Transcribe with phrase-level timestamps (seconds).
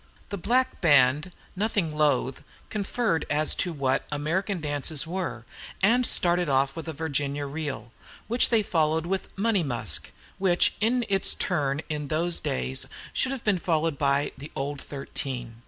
[0.29, 5.45] The black band, nothing loath, conferred as to what "American dances" were,
[5.83, 7.91] and started off with "Virginia Reel,"
[8.27, 10.09] which they followed with "Money Musk,"
[10.39, 15.57] which, in its turn in those days, should have been followed by "The Old Thirteen."